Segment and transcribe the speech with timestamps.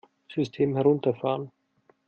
[0.33, 1.51] System herunterfahren!